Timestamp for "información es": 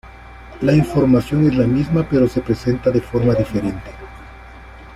0.73-1.55